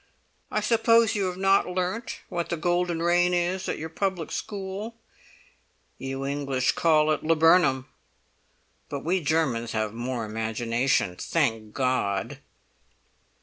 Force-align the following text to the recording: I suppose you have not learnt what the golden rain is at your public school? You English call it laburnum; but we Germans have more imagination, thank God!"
I 0.49 0.61
suppose 0.61 1.13
you 1.13 1.25
have 1.25 1.37
not 1.37 1.67
learnt 1.69 2.21
what 2.27 2.49
the 2.49 2.57
golden 2.57 3.03
rain 3.03 3.35
is 3.35 3.69
at 3.69 3.77
your 3.77 3.87
public 3.89 4.31
school? 4.31 4.95
You 5.99 6.25
English 6.25 6.71
call 6.71 7.11
it 7.11 7.23
laburnum; 7.23 7.87
but 8.89 9.01
we 9.05 9.21
Germans 9.21 9.73
have 9.73 9.93
more 9.93 10.25
imagination, 10.25 11.17
thank 11.17 11.75
God!" 11.75 12.39